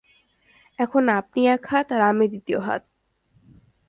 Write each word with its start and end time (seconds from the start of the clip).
এখন 0.79 1.03
আপনি 1.19 1.41
এক 1.47 1.63
হাত, 1.67 1.87
আর 1.91 2.01
আমি 2.01 2.25
দ্বিতীয় 2.27 2.59
হাত। 2.59 2.83